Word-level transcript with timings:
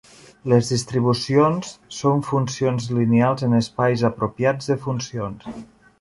Les 0.53 0.69
distribucions 0.73 1.69
són 1.99 2.25
funcions 2.29 2.89
lineals 3.01 3.45
en 3.49 3.53
espais 3.61 4.05
apropiats 4.13 4.73
de 4.73 4.79
funcions. 4.87 5.47